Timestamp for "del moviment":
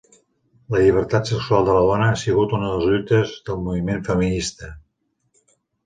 3.51-4.05